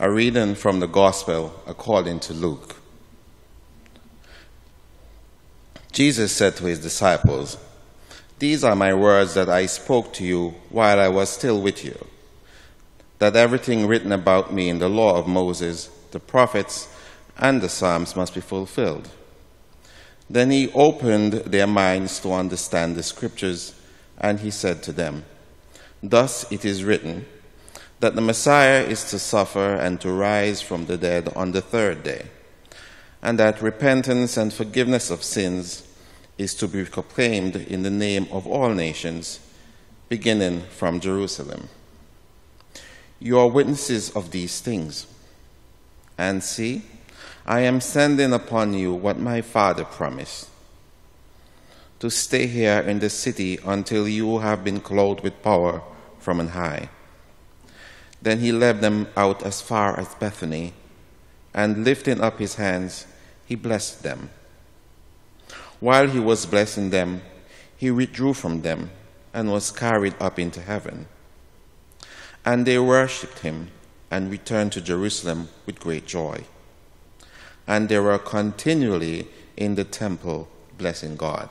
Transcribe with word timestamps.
A 0.00 0.08
reading 0.08 0.54
from 0.54 0.78
the 0.78 0.86
Gospel 0.86 1.60
according 1.66 2.20
to 2.20 2.32
Luke. 2.32 2.76
Jesus 5.90 6.30
said 6.30 6.54
to 6.54 6.66
his 6.66 6.78
disciples, 6.78 7.58
These 8.38 8.62
are 8.62 8.76
my 8.76 8.94
words 8.94 9.34
that 9.34 9.48
I 9.48 9.66
spoke 9.66 10.12
to 10.12 10.24
you 10.24 10.54
while 10.70 11.00
I 11.00 11.08
was 11.08 11.30
still 11.30 11.60
with 11.60 11.84
you, 11.84 12.06
that 13.18 13.34
everything 13.34 13.88
written 13.88 14.12
about 14.12 14.54
me 14.54 14.68
in 14.68 14.78
the 14.78 14.88
law 14.88 15.16
of 15.16 15.26
Moses, 15.26 15.90
the 16.12 16.20
prophets, 16.20 16.86
and 17.36 17.60
the 17.60 17.68
Psalms 17.68 18.14
must 18.14 18.36
be 18.36 18.40
fulfilled. 18.40 19.08
Then 20.30 20.52
he 20.52 20.70
opened 20.74 21.32
their 21.32 21.66
minds 21.66 22.20
to 22.20 22.32
understand 22.32 22.94
the 22.94 23.02
scriptures, 23.02 23.74
and 24.16 24.38
he 24.38 24.52
said 24.52 24.80
to 24.84 24.92
them, 24.92 25.24
Thus 26.00 26.50
it 26.52 26.64
is 26.64 26.84
written, 26.84 27.26
that 28.00 28.14
the 28.14 28.20
Messiah 28.20 28.82
is 28.82 29.10
to 29.10 29.18
suffer 29.18 29.74
and 29.74 30.00
to 30.00 30.10
rise 30.10 30.60
from 30.60 30.86
the 30.86 30.96
dead 30.96 31.32
on 31.34 31.52
the 31.52 31.60
third 31.60 32.02
day, 32.02 32.26
and 33.22 33.38
that 33.38 33.60
repentance 33.60 34.36
and 34.36 34.52
forgiveness 34.52 35.10
of 35.10 35.22
sins 35.24 35.86
is 36.36 36.54
to 36.54 36.68
be 36.68 36.84
proclaimed 36.84 37.56
in 37.56 37.82
the 37.82 37.90
name 37.90 38.28
of 38.30 38.46
all 38.46 38.72
nations, 38.72 39.40
beginning 40.08 40.62
from 40.70 41.00
Jerusalem. 41.00 41.68
You 43.18 43.38
are 43.40 43.48
witnesses 43.48 44.10
of 44.10 44.30
these 44.30 44.60
things. 44.60 45.06
And 46.16 46.42
see, 46.42 46.82
I 47.44 47.60
am 47.60 47.80
sending 47.80 48.32
upon 48.32 48.74
you 48.74 48.94
what 48.94 49.18
my 49.18 49.40
Father 49.40 49.84
promised 49.84 50.48
to 51.98 52.10
stay 52.10 52.46
here 52.46 52.78
in 52.80 53.00
the 53.00 53.10
city 53.10 53.58
until 53.64 54.06
you 54.06 54.38
have 54.38 54.62
been 54.62 54.80
clothed 54.80 55.22
with 55.22 55.42
power 55.42 55.82
from 56.20 56.38
on 56.38 56.48
high. 56.48 56.88
Then 58.20 58.40
he 58.40 58.52
led 58.52 58.80
them 58.80 59.08
out 59.16 59.42
as 59.42 59.60
far 59.60 59.98
as 59.98 60.14
Bethany, 60.16 60.72
and 61.54 61.84
lifting 61.84 62.20
up 62.20 62.38
his 62.38 62.56
hands, 62.56 63.06
he 63.46 63.54
blessed 63.54 64.02
them. 64.02 64.30
While 65.80 66.08
he 66.08 66.18
was 66.18 66.46
blessing 66.46 66.90
them, 66.90 67.22
he 67.76 67.90
withdrew 67.90 68.34
from 68.34 68.62
them 68.62 68.90
and 69.32 69.50
was 69.50 69.70
carried 69.70 70.14
up 70.20 70.38
into 70.38 70.60
heaven. 70.60 71.06
And 72.44 72.66
they 72.66 72.78
worshipped 72.78 73.40
him 73.40 73.70
and 74.10 74.30
returned 74.30 74.72
to 74.72 74.80
Jerusalem 74.80 75.48
with 75.66 75.80
great 75.80 76.06
joy. 76.06 76.44
And 77.66 77.88
they 77.88 77.98
were 77.98 78.18
continually 78.18 79.28
in 79.56 79.74
the 79.74 79.84
temple 79.84 80.48
blessing 80.76 81.16
God. 81.16 81.50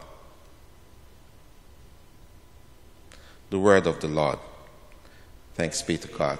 The 3.49 3.59
word 3.59 3.87
of 3.87 4.01
the 4.01 4.07
Lord. 4.07 4.39
Thanks 5.55 5.81
be 5.81 5.97
to 5.97 6.07
God. 6.07 6.39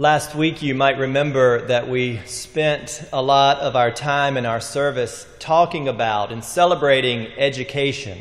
Last 0.00 0.34
week, 0.34 0.62
you 0.62 0.74
might 0.74 0.96
remember 0.96 1.66
that 1.66 1.86
we 1.86 2.20
spent 2.24 3.04
a 3.12 3.20
lot 3.20 3.58
of 3.58 3.76
our 3.76 3.90
time 3.90 4.38
in 4.38 4.46
our 4.46 4.58
service 4.58 5.26
talking 5.38 5.88
about 5.88 6.32
and 6.32 6.42
celebrating 6.42 7.26
education. 7.36 8.18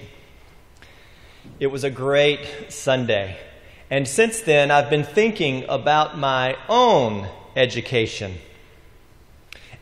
It 1.58 1.68
was 1.68 1.86
a 1.86 1.90
great 1.90 2.46
Sunday. 2.68 3.38
And 3.90 4.06
since 4.06 4.42
then, 4.42 4.72
I've 4.72 4.90
been 4.90 5.06
thinking 5.06 5.64
about 5.70 6.18
my 6.18 6.58
own 6.68 7.30
education. 7.56 8.34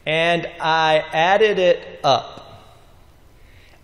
And 0.05 0.47
I 0.61 1.03
added 1.11 1.57
it 1.57 1.99
up. 2.03 2.63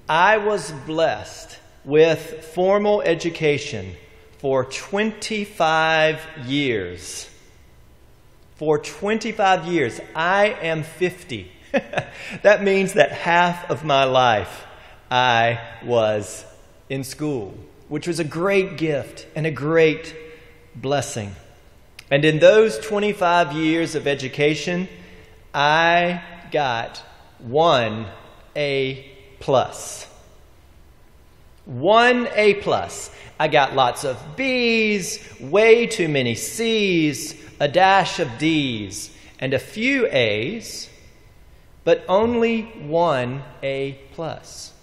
I 0.07 0.37
was 0.37 0.71
blessed 0.85 1.57
with 1.83 2.45
formal 2.53 3.01
education 3.01 3.95
for 4.37 4.65
25 4.65 6.21
years 6.45 7.27
for 8.55 8.77
25 8.77 9.65
years. 9.65 9.99
I 10.15 10.47
am 10.61 10.83
50. 10.83 11.51
that 12.43 12.63
means 12.63 12.93
that 12.93 13.11
half 13.11 13.69
of 13.69 13.83
my 13.83 14.03
life 14.03 14.65
I 15.09 15.59
was 15.83 16.45
in 16.89 17.03
school, 17.03 17.55
which 17.87 18.07
was 18.07 18.19
a 18.19 18.23
great 18.23 18.77
gift 18.77 19.27
and 19.35 19.45
a 19.45 19.51
great 19.51 20.15
blessing. 20.75 21.35
And 22.11 22.25
in 22.25 22.39
those 22.39 22.79
25 22.79 23.53
years 23.53 23.95
of 23.95 24.07
education, 24.07 24.87
I 25.53 26.21
got 26.51 27.01
one 27.39 28.07
A 28.55 29.11
plus. 29.39 30.07
One 31.65 32.27
A 32.35 32.55
plus. 32.55 33.09
I 33.39 33.47
got 33.47 33.75
lots 33.75 34.03
of 34.03 34.35
B's, 34.35 35.19
way 35.39 35.87
too 35.87 36.07
many 36.07 36.35
C's, 36.35 37.33
a 37.63 37.67
dash 37.69 38.19
of 38.19 38.37
D's, 38.37 39.09
and 39.39 39.53
a 39.53 39.57
few 39.57 40.05
A's, 40.07 40.89
but 41.85 42.03
only 42.09 42.63
one 42.63 43.41
A 43.63 43.97
plus. 44.11 44.73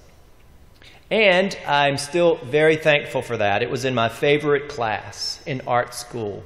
And 1.10 1.54
I'm 1.66 1.98
still 1.98 2.36
very 2.36 2.76
thankful 2.76 3.20
for 3.20 3.36
that. 3.36 3.62
It 3.62 3.70
was 3.70 3.84
in 3.84 3.94
my 3.94 4.08
favorite 4.08 4.70
class 4.70 5.42
in 5.44 5.60
art 5.66 5.92
school, 5.92 6.42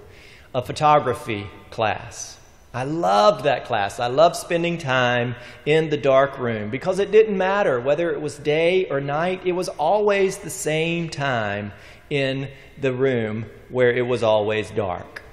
a 0.53 0.61
photography 0.61 1.47
class. 1.71 2.37
I 2.73 2.83
loved 2.83 3.45
that 3.45 3.67
class. 3.67 4.01
I 4.01 4.09
loved 4.09 4.35
spending 4.35 4.79
time 4.79 5.37
in 5.65 5.89
the 5.89 5.97
dark 5.97 6.41
room 6.41 6.69
because 6.69 6.99
it 6.99 7.13
didn't 7.13 7.39
matter 7.39 7.79
whether 7.79 8.11
it 8.11 8.21
was 8.21 8.39
day 8.39 8.89
or 8.89 9.01
night, 9.01 9.43
it 9.45 9.53
was 9.53 9.69
always 9.69 10.39
the 10.39 10.51
same 10.51 11.11
time 11.11 11.71
in 12.11 12.49
the 12.81 12.93
room 12.93 13.47
where 13.69 13.93
it 13.93 14.03
was 14.09 14.25
always 14.25 14.73
dark. 14.73 15.24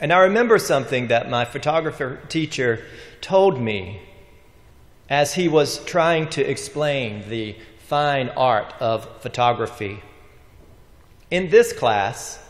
And 0.00 0.12
I 0.12 0.20
remember 0.20 0.58
something 0.58 1.08
that 1.08 1.28
my 1.28 1.44
photographer 1.44 2.20
teacher 2.28 2.84
told 3.20 3.60
me 3.60 4.00
as 5.10 5.34
he 5.34 5.46
was 5.46 5.84
trying 5.84 6.28
to 6.30 6.42
explain 6.42 7.28
the 7.28 7.54
fine 7.78 8.30
art 8.30 8.72
of 8.80 9.20
photography. 9.20 10.02
In 11.30 11.50
this 11.50 11.72
class, 11.72 12.42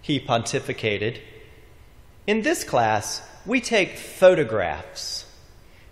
he 0.00 0.18
pontificated, 0.18 1.20
in 2.26 2.42
this 2.42 2.64
class, 2.64 3.22
we 3.44 3.60
take 3.60 3.96
photographs. 3.96 5.26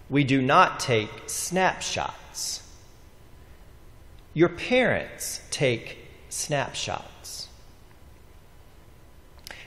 We 0.09 0.25
do 0.25 0.41
not 0.41 0.81
take 0.81 1.11
snapshots. 1.27 2.63
Your 4.33 4.49
parents 4.49 5.41
take 5.51 5.99
snapshots. 6.29 7.14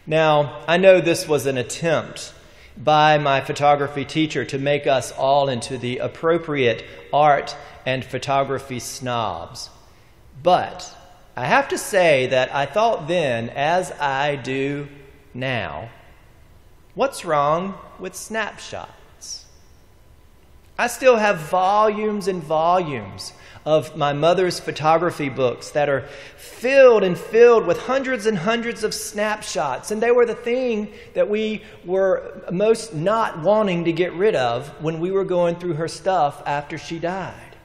Now, 0.10 0.64
I 0.70 0.78
know 0.78 1.02
this 1.02 1.28
was 1.28 1.46
an 1.48 1.58
attempt 1.58 2.34
by 2.78 3.18
my 3.18 3.42
photography 3.42 4.06
teacher 4.06 4.46
to 4.46 4.58
make 4.58 4.88
us 4.88 5.12
all 5.12 5.50
into 5.50 5.78
the 5.78 5.98
appropriate 5.98 6.86
art 7.12 7.58
and 7.86 8.06
photography 8.06 8.80
snobs. 8.80 9.70
But 10.42 10.96
I 11.36 11.46
have 11.46 11.68
to 11.70 11.78
say 11.78 12.28
that 12.28 12.56
I 12.56 12.66
thought 12.66 13.10
then, 13.10 13.50
as 13.50 13.92
I 13.92 14.38
do 14.38 14.88
now, 15.34 15.90
what's 16.96 17.26
wrong 17.26 17.78
with 18.00 18.16
snapshots? 18.16 18.92
I 20.78 20.88
still 20.88 21.18
have 21.18 21.40
volumes 21.40 22.28
and 22.28 22.44
volumes 22.44 23.34
of 23.66 23.98
my 23.98 24.14
mother's 24.14 24.60
photography 24.60 25.28
books 25.28 25.72
that 25.72 25.90
are 25.90 26.08
filled 26.38 27.04
and 27.04 27.18
filled 27.18 27.66
with 27.66 27.78
hundreds 27.80 28.26
and 28.26 28.38
hundreds 28.38 28.84
of 28.84 28.94
snapshots. 28.94 29.92
And 29.92 30.02
they 30.02 30.12
were 30.12 30.26
the 30.26 30.36
thing 30.36 30.94
that 31.16 31.30
we 31.30 31.64
were 31.84 32.44
most 32.52 32.94
not 32.94 33.42
wanting 33.42 33.86
to 33.86 33.92
get 33.92 34.14
rid 34.14 34.36
of 34.36 34.70
when 34.82 35.00
we 35.00 35.12
were 35.12 35.26
going 35.26 35.56
through 35.56 35.74
her 35.74 35.88
stuff 35.88 36.42
after 36.46 36.78
she 36.78 37.00
died. 37.00 37.58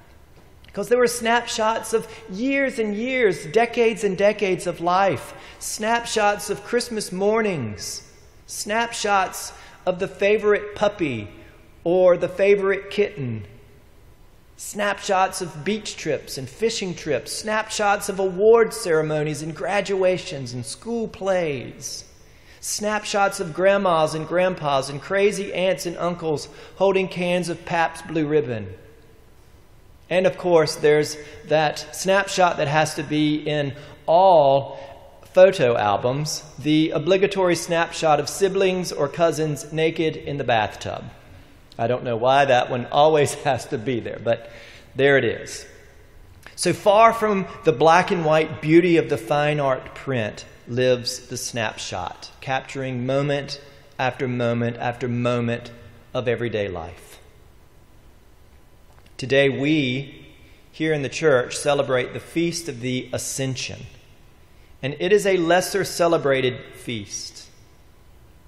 Because 0.67 0.89
there 0.89 0.99
were 0.99 1.07
snapshots 1.07 1.93
of 1.93 2.09
years 2.31 2.79
and 2.79 2.97
years, 2.97 3.45
decades 3.47 4.05
and 4.05 4.17
decades 4.17 4.67
of 4.67 4.81
life, 4.81 5.35
snapshots 5.59 6.49
of 6.49 6.65
Christmas 6.65 7.13
mornings, 7.13 8.11
snapshots 8.47 9.53
of 9.85 9.99
the 9.99 10.09
favorite 10.09 10.75
puppy 10.75 11.29
or 11.85 12.17
the 12.17 12.29
favorite 12.29 12.91
kitten 12.91 13.45
snapshots 14.63 15.43
of 15.43 15.65
beach 15.65 15.97
trips 15.97 16.39
and 16.39 16.49
fishing 16.49 16.95
trips, 16.95 17.33
snapshots 17.33 18.09
of 18.09 18.21
award 18.21 18.73
ceremonies 18.73 19.43
and 19.43 19.57
graduations 19.57 20.53
and 20.53 20.65
school 20.65 21.09
plays, 21.09 22.05
snapshots 22.61 23.41
of 23.41 23.53
grandmas 23.53 24.15
and 24.15 24.29
grandpas 24.29 24.89
and 24.89 25.03
crazy 25.03 25.53
aunts 25.53 25.85
and 25.85 25.97
uncles 25.99 26.49
holding 26.77 27.09
cans 27.09 27.49
of 27.49 27.65
Pabst 27.65 28.07
Blue 28.07 28.27
Ribbon. 28.27 28.73
And 30.09 30.29
of 30.29 30.39
course, 30.39 30.77
there's 30.77 31.17
that 31.49 31.97
snapshot 31.97 32.59
that 32.59 32.69
has 32.69 32.95
to 32.95 33.03
be 33.03 33.37
in 33.37 33.75
all 34.07 34.79
photo 35.33 35.77
albums 35.77 36.45
the 36.59 36.91
obligatory 36.91 37.57
snapshot 37.57 38.21
of 38.21 38.29
siblings 38.29 38.93
or 38.93 39.09
cousins 39.09 39.73
naked 39.73 40.15
in 40.15 40.37
the 40.37 40.45
bathtub. 40.45 41.03
I 41.79 41.87
don't 41.87 42.05
know 42.05 42.17
why 42.17 42.45
that 42.45 42.71
one 42.71 42.87
always 42.87 43.35
has 43.45 43.67
to 43.67 43.79
be 43.79 44.01
there, 44.01 44.21
but 44.23 44.51
there 44.95 45.17
it 45.19 45.25
is. 45.25 45.67
So 46.55 46.73
far 46.73 47.13
from 47.13 47.47
the 47.65 47.73
black 47.73 48.11
and 48.11 48.25
white 48.25 48.61
beauty 48.61 48.97
of 48.97 49.09
the 49.09 49.19
fine 49.19 49.59
art 49.59 49.95
print, 49.95 50.45
lives 50.69 51.27
the 51.27 51.37
snapshot, 51.37 52.31
capturing 52.41 53.05
moment 53.07 53.61
after 53.99 54.29
moment 54.29 54.77
after 54.77 55.09
moment 55.09 55.71
of 56.15 56.29
everyday 56.29 56.69
life. 56.69 57.19
Today, 59.17 59.49
we 59.49 60.27
here 60.73 60.93
in 60.93 61.03
the 61.03 61.09
church 61.09 61.57
celebrate 61.57 62.13
the 62.13 62.21
feast 62.21 62.69
of 62.69 62.81
the 62.81 63.09
Ascension, 63.13 63.87
and 64.83 64.97
it 64.99 65.13
is 65.13 65.27
a 65.27 65.37
lesser 65.37 65.85
celebrated 65.85 66.59
feast. 66.75 67.49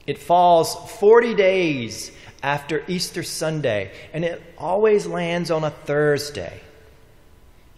It 0.07 0.19
falls 0.19 0.75
40 0.99 1.35
days 1.35 2.11
after 2.45 2.85
Easter 2.87 3.23
Sunday, 3.23 3.91
and 4.13 4.23
it 4.23 4.41
always 4.59 5.07
lands 5.07 5.51
on 5.51 5.65
a 5.65 5.71
Thursday. 5.71 6.61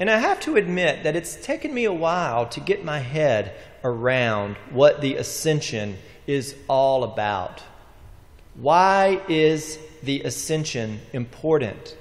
And 0.00 0.10
I 0.10 0.18
have 0.18 0.40
to 0.40 0.56
admit 0.56 1.04
that 1.04 1.14
it's 1.14 1.36
taken 1.36 1.72
me 1.72 1.84
a 1.84 1.92
while 1.92 2.46
to 2.48 2.60
get 2.60 2.84
my 2.84 2.98
head 2.98 3.54
around 3.84 4.56
what 4.70 5.00
the 5.00 5.14
ascension 5.14 5.96
is 6.26 6.56
all 6.68 7.04
about. 7.04 7.62
Why 8.56 9.22
is 9.28 9.78
the 10.02 10.22
ascension 10.22 11.00
important? 11.12 11.96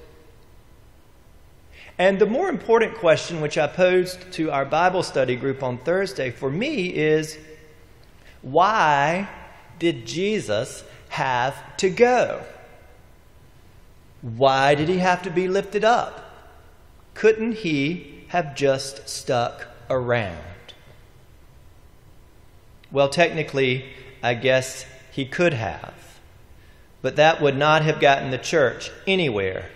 And 1.98 2.18
the 2.18 2.26
more 2.26 2.48
important 2.48 2.96
question, 2.96 3.40
which 3.40 3.56
I 3.56 3.68
posed 3.68 4.32
to 4.32 4.50
our 4.50 4.64
Bible 4.64 5.04
study 5.04 5.36
group 5.36 5.62
on 5.62 5.78
Thursday 5.78 6.30
for 6.32 6.50
me, 6.50 6.88
is 6.88 7.38
why 8.42 9.28
did 9.78 10.04
Jesus 10.04 10.82
have 11.08 11.76
to 11.78 11.90
go? 11.90 12.42
Why 14.22 14.74
did 14.74 14.88
he 14.88 14.98
have 14.98 15.22
to 15.22 15.30
be 15.30 15.48
lifted 15.48 15.84
up? 15.84 16.24
Couldn't 17.14 17.52
he 17.52 18.24
have 18.28 18.56
just 18.56 19.08
stuck 19.08 19.66
around? 19.88 20.38
Well, 22.90 23.08
technically, 23.08 23.84
I 24.22 24.34
guess 24.34 24.86
he 25.12 25.24
could 25.26 25.54
have. 25.54 25.94
But 27.02 27.16
that 27.16 27.40
would 27.40 27.56
not 27.56 27.82
have 27.82 28.00
gotten 28.00 28.30
the 28.30 28.38
church 28.38 28.90
anywhere, 29.06 29.70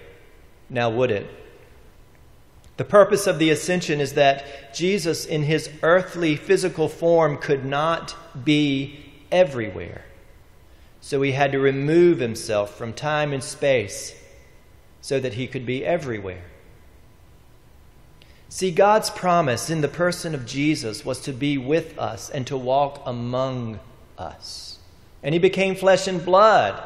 now 0.68 0.90
would 0.90 1.10
it? 1.10 1.28
The 2.76 2.84
purpose 2.84 3.26
of 3.26 3.38
the 3.38 3.50
ascension 3.50 4.00
is 4.00 4.14
that 4.14 4.74
Jesus, 4.74 5.26
in 5.26 5.42
his 5.42 5.70
earthly 5.82 6.34
physical 6.34 6.88
form, 6.88 7.36
could 7.36 7.64
not 7.64 8.16
be 8.44 9.12
everywhere. 9.30 10.04
So 11.00 11.22
he 11.22 11.32
had 11.32 11.52
to 11.52 11.58
remove 11.58 12.18
himself 12.18 12.76
from 12.76 12.92
time 12.92 13.32
and 13.32 13.42
space 13.42 14.14
so 15.00 15.18
that 15.20 15.34
he 15.34 15.46
could 15.46 15.64
be 15.64 15.84
everywhere. 15.84 16.44
See, 18.48 18.70
God's 18.72 19.10
promise 19.10 19.70
in 19.70 19.80
the 19.80 19.88
person 19.88 20.34
of 20.34 20.44
Jesus 20.44 21.04
was 21.04 21.20
to 21.20 21.32
be 21.32 21.56
with 21.56 21.98
us 21.98 22.28
and 22.30 22.46
to 22.48 22.56
walk 22.56 23.00
among 23.06 23.78
us. 24.18 24.78
And 25.22 25.32
he 25.32 25.38
became 25.38 25.74
flesh 25.76 26.08
and 26.08 26.24
blood 26.24 26.82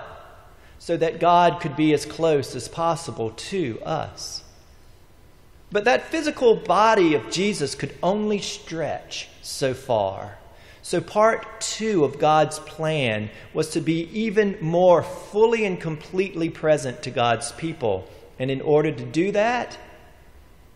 so 0.78 0.96
that 0.98 1.20
God 1.20 1.60
could 1.60 1.74
be 1.74 1.94
as 1.94 2.04
close 2.04 2.54
as 2.54 2.68
possible 2.68 3.30
to 3.30 3.80
us. 3.82 4.42
But 5.72 5.84
that 5.86 6.10
physical 6.10 6.54
body 6.54 7.14
of 7.14 7.30
Jesus 7.30 7.74
could 7.74 7.96
only 8.02 8.40
stretch 8.40 9.28
so 9.40 9.72
far. 9.72 10.38
So, 10.84 11.00
part 11.00 11.62
two 11.62 12.04
of 12.04 12.18
God's 12.18 12.58
plan 12.58 13.30
was 13.54 13.70
to 13.70 13.80
be 13.80 14.02
even 14.12 14.58
more 14.60 15.02
fully 15.02 15.64
and 15.64 15.80
completely 15.80 16.50
present 16.50 17.04
to 17.04 17.10
God's 17.10 17.52
people. 17.52 18.06
And 18.38 18.50
in 18.50 18.60
order 18.60 18.92
to 18.92 19.04
do 19.06 19.32
that, 19.32 19.78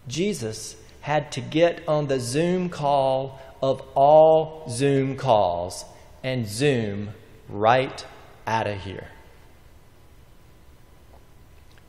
Jesus 0.06 0.76
had 1.02 1.30
to 1.32 1.42
get 1.42 1.86
on 1.86 2.06
the 2.06 2.20
Zoom 2.20 2.70
call 2.70 3.38
of 3.60 3.82
all 3.94 4.70
Zoom 4.70 5.14
calls 5.14 5.84
and 6.24 6.46
Zoom 6.46 7.10
right 7.46 8.02
out 8.46 8.66
of 8.66 8.80
here. 8.80 9.08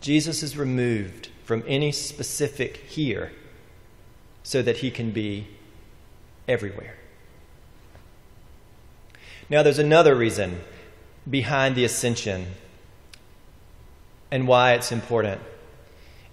Jesus 0.01 0.44
is 0.44 0.57
removed 0.57 1.30
from 1.45 1.63
any 1.66 1.94
specific 1.94 2.75
here 2.75 3.31
so 4.44 4.62
that 4.62 4.80
he 4.80 4.92
can 4.92 5.12
be 5.12 5.48
everywhere. 6.50 6.99
Now, 9.50 9.63
there's 9.63 9.80
another 9.80 10.16
reason 10.16 10.62
behind 11.28 11.75
the 11.75 11.84
ascension 11.84 12.48
and 14.31 14.48
why 14.48 14.74
it's 14.74 14.92
important. 14.92 15.42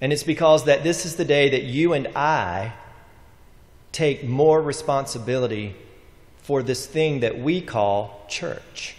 And 0.00 0.12
it's 0.12 0.22
because 0.22 0.64
that 0.64 0.82
this 0.82 1.06
is 1.06 1.16
the 1.16 1.24
day 1.24 1.48
that 1.50 1.62
you 1.62 1.94
and 1.94 2.08
I 2.14 2.74
take 3.92 4.24
more 4.24 4.60
responsibility 4.60 5.74
for 6.42 6.62
this 6.62 6.86
thing 6.86 7.20
that 7.20 7.38
we 7.38 7.62
call 7.62 8.24
church. 8.28 8.96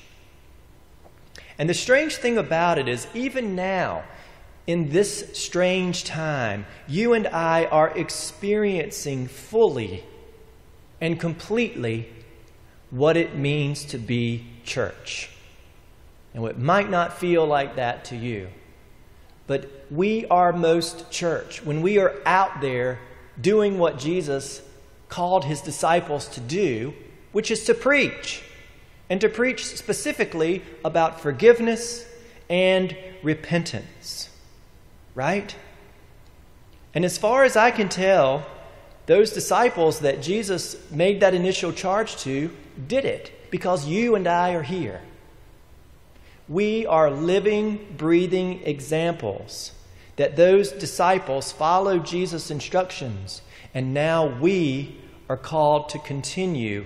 And 1.59 1.69
the 1.69 1.75
strange 1.75 2.15
thing 2.15 2.37
about 2.37 2.79
it 2.79 2.87
is, 2.87 3.07
even 3.13 3.55
now, 3.55 4.03
in 4.65 4.89
this 4.89 5.29
strange 5.33 6.03
time, 6.03 6.65
you 6.87 7.13
and 7.13 7.27
I 7.27 7.65
are 7.65 7.89
experiencing 7.95 9.27
fully 9.27 10.03
and 10.99 11.19
completely 11.19 12.09
what 12.89 13.17
it 13.17 13.35
means 13.35 13.85
to 13.85 13.97
be 13.97 14.45
church. 14.63 15.29
And 16.33 16.45
it 16.45 16.59
might 16.59 16.89
not 16.89 17.17
feel 17.17 17.45
like 17.45 17.75
that 17.75 18.05
to 18.05 18.15
you. 18.15 18.47
But 19.47 19.69
we 19.89 20.25
are 20.27 20.51
most 20.53 21.09
church. 21.09 21.63
When 21.63 21.81
we 21.81 21.97
are 21.99 22.13
out 22.25 22.61
there 22.61 22.99
doing 23.39 23.79
what 23.79 23.97
Jesus 23.97 24.61
called 25.09 25.45
his 25.45 25.61
disciples 25.61 26.27
to 26.29 26.41
do, 26.41 26.93
which 27.31 27.49
is 27.49 27.63
to 27.65 27.73
preach, 27.73 28.43
and 29.09 29.21
to 29.21 29.29
preach 29.29 29.65
specifically 29.65 30.63
about 30.83 31.21
forgiveness 31.21 32.05
and 32.49 32.95
repentance. 33.23 34.29
Right? 35.15 35.55
And 36.93 37.05
as 37.05 37.17
far 37.17 37.43
as 37.43 37.55
I 37.55 37.71
can 37.71 37.89
tell, 37.89 38.45
those 39.05 39.31
disciples 39.31 39.99
that 39.99 40.21
Jesus 40.21 40.75
made 40.91 41.21
that 41.21 41.33
initial 41.33 41.71
charge 41.71 42.17
to 42.17 42.51
did 42.85 43.06
it 43.06 43.51
because 43.51 43.88
you 43.88 44.15
and 44.15 44.27
I 44.27 44.53
are 44.53 44.63
here. 44.63 45.01
We 46.50 46.85
are 46.85 47.12
living, 47.12 47.95
breathing 47.97 48.62
examples 48.63 49.74
that 50.15 50.35
those 50.35 50.71
disciples 50.71 51.51
followed 51.51 52.06
Jesus' 52.06 52.51
instructions, 52.51 53.42
and 53.73 53.94
now 53.94 54.25
we 54.25 54.99
are 55.30 55.37
called 55.37 55.90
to 55.90 55.99
continue, 55.99 56.85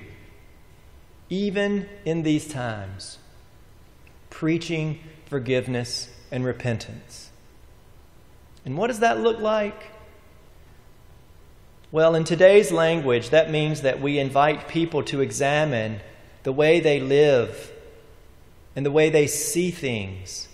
even 1.29 1.87
in 2.05 2.23
these 2.23 2.47
times, 2.47 3.19
preaching 4.29 4.99
forgiveness 5.27 6.09
and 6.31 6.43
repentance. 6.43 7.29
And 8.65 8.77
what 8.77 8.87
does 8.87 8.99
that 8.99 9.19
look 9.19 9.39
like? 9.39 9.91
Well, 11.91 12.15
in 12.15 12.23
today's 12.23 12.71
language, 12.71 13.31
that 13.31 13.51
means 13.51 13.81
that 13.81 13.99
we 13.99 14.17
invite 14.17 14.69
people 14.69 15.03
to 15.03 15.19
examine 15.19 15.99
the 16.43 16.53
way 16.53 16.79
they 16.79 17.01
live 17.01 17.69
and 18.77 18.85
the 18.85 18.91
way 18.91 19.09
they 19.09 19.27
see 19.27 19.71
things 19.71 20.47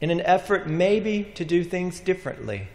in 0.00 0.10
an 0.10 0.20
effort 0.20 0.68
maybe 0.68 1.24
to 1.34 1.44
do 1.44 1.64
things 1.64 1.98
differently, 1.98 2.68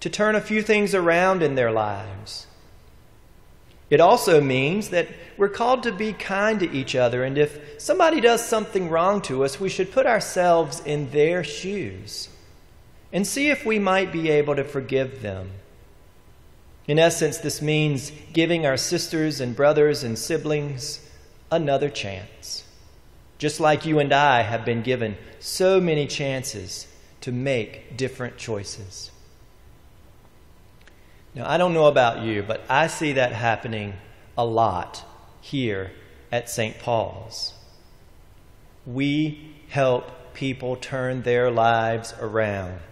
to 0.00 0.08
turn 0.08 0.34
a 0.34 0.40
few 0.40 0.62
things 0.62 0.94
around 0.94 1.42
in 1.42 1.56
their 1.56 1.70
lives. 1.70 2.46
It 3.90 4.00
also 4.00 4.40
means 4.40 4.88
that 4.90 5.08
we're 5.36 5.48
called 5.50 5.82
to 5.82 5.92
be 5.92 6.14
kind 6.14 6.60
to 6.60 6.70
each 6.70 6.94
other, 6.94 7.22
and 7.22 7.36
if 7.36 7.80
somebody 7.80 8.20
does 8.20 8.42
something 8.42 8.88
wrong 8.88 9.20
to 9.22 9.44
us, 9.44 9.60
we 9.60 9.68
should 9.68 9.92
put 9.92 10.06
ourselves 10.06 10.80
in 10.80 11.10
their 11.10 11.44
shoes 11.44 12.30
and 13.12 13.26
see 13.26 13.50
if 13.50 13.66
we 13.66 13.78
might 13.78 14.10
be 14.10 14.30
able 14.30 14.56
to 14.56 14.64
forgive 14.64 15.20
them. 15.20 15.50
In 16.86 16.98
essence, 16.98 17.38
this 17.38 17.62
means 17.62 18.12
giving 18.32 18.66
our 18.66 18.76
sisters 18.76 19.40
and 19.40 19.54
brothers 19.54 20.02
and 20.02 20.18
siblings 20.18 21.00
another 21.50 21.88
chance. 21.88 22.64
Just 23.38 23.60
like 23.60 23.86
you 23.86 23.98
and 23.98 24.12
I 24.12 24.42
have 24.42 24.64
been 24.64 24.82
given 24.82 25.16
so 25.38 25.80
many 25.80 26.06
chances 26.06 26.86
to 27.20 27.30
make 27.30 27.96
different 27.96 28.36
choices. 28.36 29.10
Now, 31.34 31.48
I 31.48 31.56
don't 31.56 31.72
know 31.72 31.86
about 31.86 32.22
you, 32.22 32.42
but 32.42 32.62
I 32.68 32.88
see 32.88 33.12
that 33.14 33.32
happening 33.32 33.94
a 34.36 34.44
lot 34.44 35.04
here 35.40 35.92
at 36.30 36.50
St. 36.50 36.78
Paul's. 36.78 37.54
We 38.84 39.54
help 39.68 40.34
people 40.34 40.76
turn 40.76 41.22
their 41.22 41.50
lives 41.50 42.12
around 42.20 42.91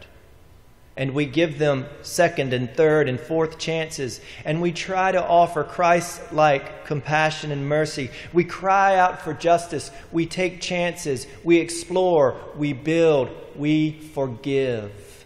and 0.97 1.15
we 1.15 1.25
give 1.25 1.59
them 1.59 1.87
second 2.03 2.53
and 2.53 2.69
third 2.75 3.09
and 3.09 3.19
fourth 3.19 3.59
chances, 3.59 4.21
and 4.45 4.61
we 4.61 4.73
try 4.73 5.13
to 5.13 5.25
offer 5.25 5.65
Christ 5.65 6.33
like 6.33 6.85
compassion 6.85 7.53
and 7.53 7.69
mercy. 7.69 8.11
We 8.33 8.45
cry 8.45 8.97
out 8.97 9.23
for 9.23 9.33
justice, 9.33 9.91
we 10.13 10.27
take 10.27 10.61
chances, 10.61 11.27
we 11.45 11.59
explore, 11.59 12.37
we 12.57 12.73
build, 12.73 13.31
we 13.57 13.93
forgive. 13.93 15.25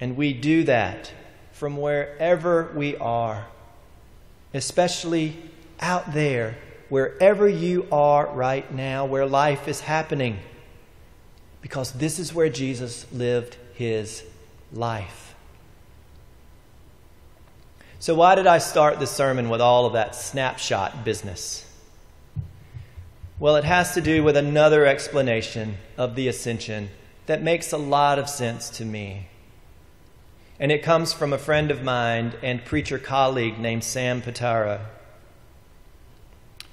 And 0.00 0.16
we 0.16 0.32
do 0.32 0.64
that 0.64 1.12
from 1.52 1.76
wherever 1.76 2.72
we 2.74 2.96
are. 2.96 3.46
especially 4.52 5.36
out 5.80 6.12
there, 6.12 6.56
wherever 6.88 7.48
you 7.48 7.86
are 7.92 8.26
right 8.26 8.72
now, 8.72 9.06
where 9.06 9.26
life 9.26 9.68
is 9.68 9.80
happening, 9.80 10.38
because 11.62 11.92
this 11.92 12.18
is 12.18 12.34
where 12.34 12.48
Jesus 12.48 13.06
lived 13.12 13.56
his 13.74 14.24
life. 14.72 15.34
So, 17.98 18.14
why 18.14 18.34
did 18.34 18.46
I 18.46 18.58
start 18.58 18.98
the 18.98 19.06
sermon 19.06 19.50
with 19.50 19.60
all 19.60 19.84
of 19.84 19.92
that 19.92 20.14
snapshot 20.14 21.04
business? 21.04 21.66
Well, 23.38 23.56
it 23.56 23.64
has 23.64 23.94
to 23.94 24.00
do 24.00 24.22
with 24.22 24.36
another 24.36 24.86
explanation 24.86 25.76
of 25.96 26.14
the 26.14 26.28
ascension 26.28 26.90
that 27.26 27.42
makes 27.42 27.72
a 27.72 27.78
lot 27.78 28.18
of 28.18 28.28
sense 28.28 28.70
to 28.70 28.84
me. 28.84 29.28
And 30.58 30.70
it 30.70 30.82
comes 30.82 31.12
from 31.12 31.32
a 31.32 31.38
friend 31.38 31.70
of 31.70 31.82
mine 31.82 32.34
and 32.42 32.64
preacher 32.64 32.98
colleague 32.98 33.58
named 33.58 33.84
Sam 33.84 34.20
Portaro. 34.20 34.80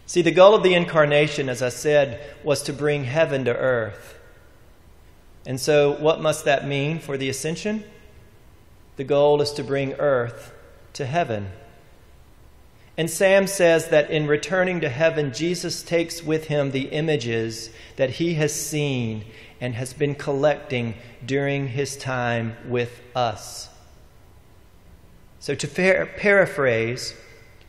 See, 0.06 0.22
the 0.22 0.32
goal 0.32 0.56
of 0.56 0.64
the 0.64 0.74
incarnation, 0.74 1.48
as 1.48 1.62
I 1.62 1.70
said, 1.70 2.22
was 2.44 2.64
to 2.64 2.74
bring 2.74 3.04
heaven 3.04 3.46
to 3.46 3.56
earth. 3.56 4.17
And 5.48 5.62
so, 5.62 5.94
what 5.94 6.20
must 6.20 6.44
that 6.44 6.68
mean 6.68 7.00
for 7.00 7.18
the 7.18 7.30
ascension? 7.30 7.86
The 8.98 9.06
goal 9.06 9.42
is 9.42 9.54
to 9.54 9.64
bring 9.64 9.94
earth 9.94 10.52
to 10.94 11.06
heaven. 11.06 11.52
And 12.98 13.10
Sam 13.10 13.48
says 13.48 13.88
that 13.88 14.10
in 14.10 14.28
returning 14.28 14.82
to 14.82 14.90
heaven, 14.90 15.32
Jesus 15.32 15.84
takes 15.84 16.22
with 16.22 16.48
him 16.48 16.72
the 16.72 16.90
images 16.90 17.70
that 17.96 18.10
he 18.10 18.34
has 18.34 18.54
seen 18.54 19.24
and 19.62 19.74
has 19.76 19.94
been 19.94 20.16
collecting 20.16 20.96
during 21.26 21.70
his 21.70 21.96
time 21.96 22.58
with 22.68 23.02
us. 23.16 23.70
So, 25.40 25.56
to 25.56 25.68
paraphrase, 26.18 27.16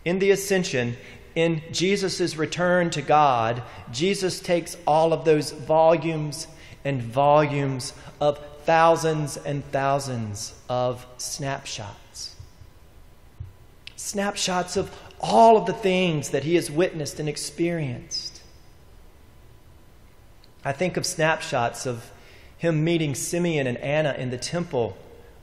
in 0.04 0.18
the 0.18 0.32
ascension, 0.32 0.96
in 1.36 1.62
Jesus' 1.70 2.36
return 2.36 2.90
to 2.90 3.02
God, 3.02 3.62
Jesus 3.92 4.40
takes 4.40 4.76
all 4.84 5.12
of 5.12 5.24
those 5.24 5.52
volumes 5.52 6.48
and 6.84 7.02
volumes 7.02 7.92
of 8.20 8.38
thousands 8.64 9.36
and 9.36 9.64
thousands 9.72 10.54
of 10.68 11.06
snapshots. 11.16 12.36
Snapshots 13.96 14.76
of 14.76 14.94
all 15.20 15.56
of 15.56 15.66
the 15.66 15.72
things 15.72 16.30
that 16.30 16.44
he 16.44 16.54
has 16.54 16.70
witnessed 16.70 17.18
and 17.18 17.28
experienced. 17.28 18.42
I 20.64 20.72
think 20.72 20.96
of 20.96 21.06
snapshots 21.06 21.86
of 21.86 22.10
him 22.58 22.84
meeting 22.84 23.14
Simeon 23.14 23.66
and 23.66 23.78
Anna 23.78 24.12
in 24.18 24.30
the 24.30 24.38
temple. 24.38 24.96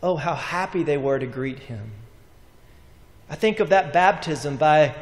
Oh, 0.04 0.18
how 0.18 0.36
happy 0.36 0.84
they 0.84 0.98
were 0.98 1.20
to 1.20 1.26
greet 1.26 1.60
him. 1.60 1.92
I 3.30 3.36
think 3.36 3.60
of 3.60 3.70
that 3.70 3.92
baptism 3.92 4.58
by 4.58 4.94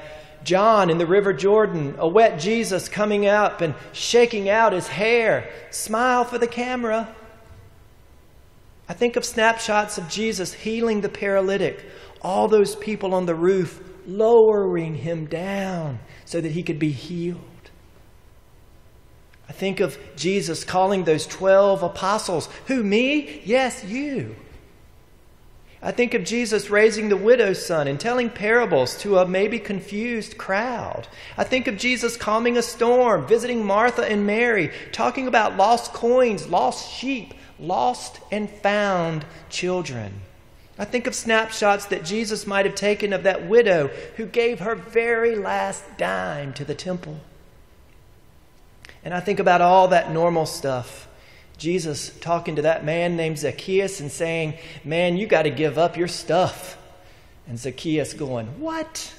John 0.43 0.89
in 0.89 0.97
the 0.97 1.05
River 1.05 1.33
Jordan, 1.33 1.95
a 1.97 2.07
wet 2.07 2.39
Jesus 2.39 2.89
coming 2.89 3.25
up 3.25 3.61
and 3.61 3.75
shaking 3.91 4.49
out 4.49 4.73
his 4.73 4.87
hair. 4.87 5.49
Smile 5.71 6.23
for 6.25 6.37
the 6.37 6.47
camera. 6.47 7.13
I 8.87 8.93
think 8.93 9.15
of 9.15 9.25
snapshots 9.25 9.97
of 9.97 10.09
Jesus 10.09 10.53
healing 10.53 11.01
the 11.01 11.09
paralytic, 11.09 11.85
all 12.21 12.47
those 12.47 12.75
people 12.75 13.13
on 13.13 13.25
the 13.25 13.35
roof 13.35 13.81
lowering 14.05 14.95
him 14.95 15.25
down 15.25 15.99
so 16.25 16.41
that 16.41 16.51
he 16.51 16.63
could 16.63 16.79
be 16.79 16.91
healed. 16.91 17.39
I 19.47 19.53
think 19.53 19.79
of 19.79 19.97
Jesus 20.15 20.63
calling 20.63 21.03
those 21.03 21.27
12 21.27 21.83
apostles. 21.83 22.49
Who, 22.67 22.83
me? 22.83 23.41
Yes, 23.45 23.83
you. 23.83 24.35
I 25.85 25.91
think 25.91 26.13
of 26.13 26.23
Jesus 26.23 26.69
raising 26.69 27.09
the 27.09 27.17
widow's 27.17 27.65
son 27.65 27.89
and 27.89 27.99
telling 27.99 28.29
parables 28.29 28.97
to 28.99 29.17
a 29.17 29.27
maybe 29.27 29.59
confused 29.59 30.37
crowd. 30.37 31.09
I 31.37 31.43
think 31.43 31.67
of 31.67 31.75
Jesus 31.75 32.15
calming 32.15 32.55
a 32.55 32.61
storm, 32.61 33.27
visiting 33.27 33.65
Martha 33.65 34.09
and 34.09 34.25
Mary, 34.25 34.71
talking 34.93 35.27
about 35.27 35.57
lost 35.57 35.91
coins, 35.91 36.47
lost 36.47 36.89
sheep, 36.89 37.33
lost 37.59 38.21
and 38.31 38.49
found 38.49 39.25
children. 39.49 40.21
I 40.79 40.85
think 40.85 41.05
of 41.05 41.13
snapshots 41.13 41.85
that 41.87 42.05
Jesus 42.05 42.47
might 42.47 42.65
have 42.65 42.75
taken 42.75 43.11
of 43.11 43.23
that 43.23 43.45
widow 43.45 43.89
who 44.15 44.25
gave 44.25 44.61
her 44.61 44.75
very 44.75 45.35
last 45.35 45.83
dime 45.97 46.53
to 46.53 46.63
the 46.63 46.75
temple. 46.75 47.19
And 49.03 49.13
I 49.13 49.19
think 49.19 49.39
about 49.39 49.59
all 49.59 49.89
that 49.89 50.11
normal 50.11 50.45
stuff. 50.45 51.09
Jesus 51.63 52.11
talking 52.19 52.57
to 52.57 52.63
that 52.63 52.83
man 52.83 53.15
named 53.15 53.39
Zacchaeus 53.39 53.99
and 53.99 54.11
saying, 54.11 54.55
Man, 54.83 55.17
you 55.17 55.25
got 55.25 55.43
to 55.43 55.49
give 55.49 55.77
up 55.77 55.97
your 55.97 56.07
stuff. 56.07 56.77
And 57.47 57.57
Zacchaeus 57.57 58.13
going, 58.13 58.47
What? 58.59 59.13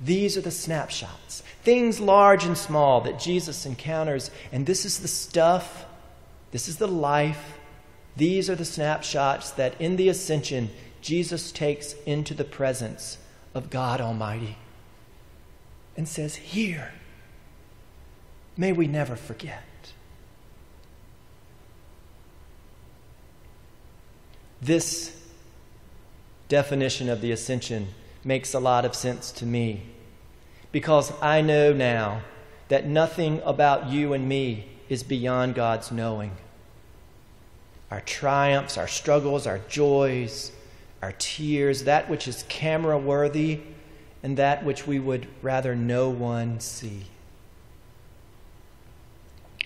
These 0.00 0.36
are 0.36 0.42
the 0.42 0.50
snapshots, 0.50 1.42
things 1.62 1.98
large 1.98 2.44
and 2.44 2.56
small 2.56 3.00
that 3.02 3.18
Jesus 3.18 3.66
encounters. 3.66 4.30
And 4.52 4.66
this 4.66 4.84
is 4.84 5.00
the 5.00 5.08
stuff, 5.08 5.86
this 6.52 6.68
is 6.68 6.76
the 6.76 6.86
life 6.86 7.58
these 8.18 8.50
are 8.50 8.56
the 8.56 8.64
snapshots 8.64 9.52
that 9.52 9.80
in 9.80 9.94
the 9.94 10.08
ascension, 10.08 10.70
Jesus 11.00 11.52
takes 11.52 11.92
into 12.04 12.34
the 12.34 12.44
presence 12.44 13.16
of 13.54 13.70
God 13.70 14.00
Almighty 14.00 14.58
and 15.96 16.08
says, 16.08 16.34
Here, 16.34 16.90
may 18.56 18.72
we 18.72 18.88
never 18.88 19.14
forget. 19.14 19.62
This 24.60 25.16
definition 26.48 27.08
of 27.08 27.20
the 27.20 27.32
ascension 27.32 27.88
makes 28.24 28.54
a 28.54 28.58
lot 28.58 28.84
of 28.84 28.94
sense 28.94 29.30
to 29.32 29.46
me 29.46 29.82
because 30.72 31.12
I 31.22 31.40
know 31.40 31.72
now 31.72 32.22
that 32.68 32.86
nothing 32.86 33.40
about 33.44 33.88
you 33.88 34.12
and 34.12 34.28
me 34.28 34.68
is 34.88 35.02
beyond 35.02 35.54
God's 35.54 35.92
knowing 35.92 36.32
our 37.90 38.00
triumphs, 38.02 38.76
our 38.76 38.86
struggles, 38.86 39.46
our 39.46 39.60
joys, 39.68 40.52
our 41.00 41.14
tears, 41.18 41.84
that 41.84 42.10
which 42.10 42.28
is 42.28 42.44
camera 42.48 42.98
worthy, 42.98 43.60
and 44.22 44.36
that 44.36 44.64
which 44.64 44.86
we 44.86 44.98
would 44.98 45.26
rather 45.40 45.74
no 45.74 46.10
one 46.10 46.60
see. 46.60 47.04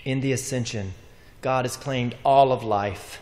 In 0.04 0.20
the 0.20 0.32
ascension, 0.32 0.94
God 1.40 1.64
has 1.64 1.76
claimed 1.76 2.14
all 2.24 2.52
of 2.52 2.62
life 2.62 3.20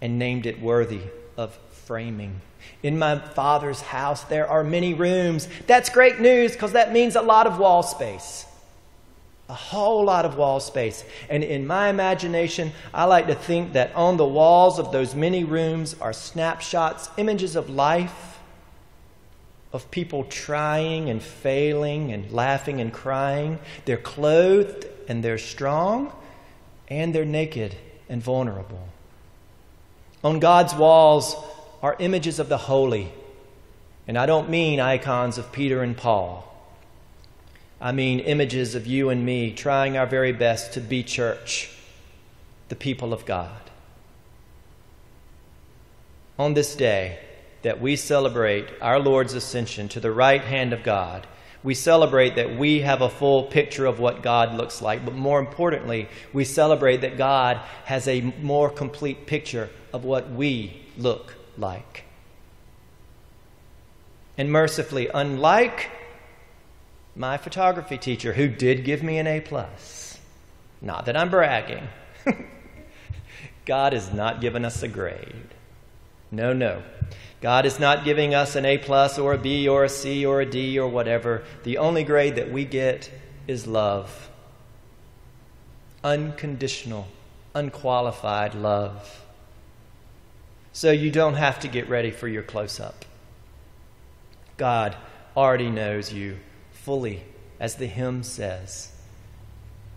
and 0.00 0.18
named 0.18 0.46
it 0.46 0.60
worthy 0.60 1.02
of 1.36 1.58
framing. 1.70 2.40
In 2.82 2.98
my 2.98 3.18
Father's 3.18 3.80
house, 3.80 4.24
there 4.24 4.48
are 4.48 4.64
many 4.64 4.94
rooms. 4.94 5.48
That's 5.66 5.88
great 5.90 6.20
news 6.20 6.52
because 6.52 6.72
that 6.72 6.92
means 6.92 7.16
a 7.16 7.22
lot 7.22 7.46
of 7.46 7.58
wall 7.58 7.82
space 7.82 8.46
a 9.50 9.54
whole 9.54 10.04
lot 10.04 10.24
of 10.24 10.36
wall 10.36 10.60
space. 10.60 11.04
And 11.28 11.42
in 11.42 11.66
my 11.66 11.88
imagination, 11.88 12.70
I 12.94 13.04
like 13.04 13.26
to 13.26 13.34
think 13.34 13.72
that 13.72 13.92
on 13.96 14.16
the 14.16 14.24
walls 14.24 14.78
of 14.78 14.92
those 14.92 15.16
many 15.16 15.42
rooms 15.42 15.96
are 16.00 16.12
snapshots, 16.12 17.10
images 17.16 17.56
of 17.56 17.68
life, 17.68 18.38
of 19.72 19.90
people 19.90 20.22
trying 20.24 21.10
and 21.10 21.20
failing 21.20 22.12
and 22.12 22.30
laughing 22.30 22.80
and 22.80 22.92
crying. 22.92 23.58
They're 23.86 23.96
clothed 23.96 24.86
and 25.08 25.22
they're 25.22 25.38
strong, 25.38 26.12
and 26.86 27.12
they're 27.12 27.24
naked 27.24 27.74
and 28.08 28.22
vulnerable. 28.22 28.86
On 30.22 30.38
God's 30.38 30.74
walls 30.74 31.34
are 31.82 31.96
images 31.98 32.38
of 32.38 32.48
the 32.48 32.58
holy. 32.58 33.12
And 34.06 34.18
I 34.18 34.26
don't 34.26 34.50
mean 34.50 34.80
icons 34.80 35.38
of 35.38 35.52
Peter 35.52 35.82
and 35.82 35.96
Paul. 35.96 36.46
I 37.80 37.92
mean 37.92 38.20
images 38.20 38.74
of 38.74 38.86
you 38.86 39.08
and 39.08 39.24
me 39.24 39.52
trying 39.52 39.96
our 39.96 40.06
very 40.06 40.32
best 40.32 40.74
to 40.74 40.80
be 40.80 41.02
church, 41.02 41.70
the 42.68 42.76
people 42.76 43.12
of 43.12 43.24
God. 43.24 43.60
On 46.38 46.54
this 46.54 46.74
day 46.74 47.18
that 47.62 47.80
we 47.80 47.96
celebrate 47.96 48.68
our 48.82 48.98
Lord's 48.98 49.34
ascension 49.34 49.88
to 49.90 50.00
the 50.00 50.10
right 50.10 50.42
hand 50.42 50.72
of 50.72 50.82
God, 50.82 51.26
we 51.62 51.74
celebrate 51.74 52.36
that 52.36 52.56
we 52.56 52.80
have 52.80 53.02
a 53.02 53.08
full 53.08 53.44
picture 53.44 53.86
of 53.86 54.00
what 54.00 54.22
God 54.22 54.54
looks 54.54 54.80
like, 54.80 55.04
but 55.04 55.14
more 55.14 55.38
importantly, 55.38 56.08
we 56.32 56.44
celebrate 56.44 56.98
that 57.02 57.18
God 57.18 57.58
has 57.84 58.08
a 58.08 58.20
more 58.42 58.70
complete 58.70 59.26
picture 59.26 59.68
of 59.92 60.04
what 60.04 60.30
we 60.30 60.82
look 60.96 61.34
like. 61.58 62.04
And 64.38 64.50
mercifully, 64.50 65.08
unlike 65.12 65.90
my 67.14 67.36
photography 67.36 67.98
teacher 67.98 68.32
who 68.32 68.48
did 68.48 68.84
give 68.84 69.02
me 69.02 69.18
an 69.18 69.26
A 69.26 69.40
plus. 69.40 70.18
Not 70.80 71.04
that 71.06 71.16
I'm 71.16 71.28
bragging. 71.28 71.86
God 73.66 73.92
has 73.92 74.12
not 74.12 74.40
given 74.40 74.64
us 74.64 74.82
a 74.82 74.88
grade. 74.88 75.54
No, 76.30 76.52
no. 76.52 76.82
God 77.40 77.64
is 77.64 77.80
not 77.80 78.04
giving 78.04 78.34
us 78.34 78.54
an 78.54 78.66
A 78.66 78.76
plus 78.76 79.18
or 79.18 79.32
a 79.32 79.38
B 79.38 79.66
or 79.66 79.84
a 79.84 79.88
C 79.88 80.26
or 80.26 80.40
a 80.40 80.46
D 80.46 80.78
or 80.78 80.88
whatever. 80.88 81.42
The 81.62 81.78
only 81.78 82.04
grade 82.04 82.36
that 82.36 82.52
we 82.52 82.64
get 82.64 83.10
is 83.46 83.66
love. 83.66 84.30
Unconditional, 86.04 87.08
unqualified 87.54 88.54
love. 88.54 89.24
So 90.72 90.90
you 90.92 91.10
don't 91.10 91.34
have 91.34 91.60
to 91.60 91.68
get 91.68 91.88
ready 91.88 92.10
for 92.10 92.28
your 92.28 92.42
close 92.42 92.78
up. 92.78 93.04
God 94.56 94.96
already 95.36 95.70
knows 95.70 96.12
you 96.12 96.36
fully, 96.72 97.24
as 97.58 97.76
the 97.76 97.86
hymn 97.86 98.22
says. 98.22 98.92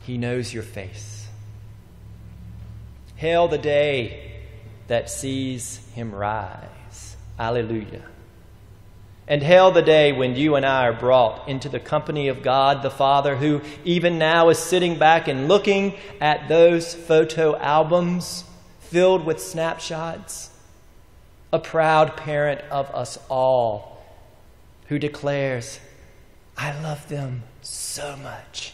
He 0.02 0.18
knows 0.18 0.54
your 0.54 0.64
face. 0.64 1.28
Hail 3.16 3.48
the 3.48 3.58
day 3.58 4.42
that 4.88 5.10
sees 5.10 5.78
him 5.94 6.14
rise. 6.14 6.73
Alleluia. 7.40 8.04
And 9.28 9.42
hail 9.42 9.72
the 9.72 9.82
day 9.82 10.12
when 10.12 10.36
you 10.36 10.56
and 10.56 10.66
I 10.66 10.88
are 10.88 10.94
brought 10.94 11.48
into 11.48 11.70
the 11.70 11.80
company 11.80 12.28
of 12.28 12.44
God 12.44 12.82
the 12.82 12.92
Father, 12.92 13.38
who 13.38 13.62
even 13.86 14.18
now 14.18 14.50
is 14.50 14.60
sitting 14.60 15.00
back 15.00 15.28
and 15.28 15.48
looking 15.48 15.96
at 16.20 16.50
those 16.50 16.94
photo 16.94 17.56
albums 17.58 18.44
filled 18.80 19.26
with 19.26 19.42
snapshots. 19.42 20.50
A 21.54 21.60
proud 21.60 22.18
parent 22.18 22.62
of 22.70 22.90
us 22.94 23.18
all 23.30 24.04
who 24.88 25.00
declares, 25.00 25.80
I 26.58 26.80
love 26.82 27.08
them 27.08 27.44
so 27.62 28.18
much. 28.18 28.74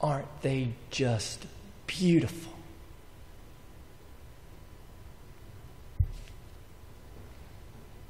Aren't 0.00 0.42
they 0.42 0.74
just 0.90 1.46
beautiful? 1.86 2.51